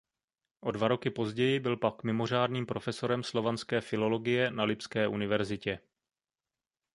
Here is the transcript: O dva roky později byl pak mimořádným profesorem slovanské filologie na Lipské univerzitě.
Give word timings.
O 0.61 0.71
dva 0.71 0.87
roky 0.87 1.09
později 1.09 1.59
byl 1.59 1.77
pak 1.77 2.03
mimořádným 2.03 2.65
profesorem 2.65 3.23
slovanské 3.23 3.81
filologie 3.81 4.51
na 4.51 4.63
Lipské 4.63 5.07
univerzitě. 5.07 5.79